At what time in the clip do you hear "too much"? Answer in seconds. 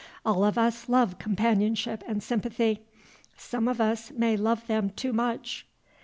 4.89-5.67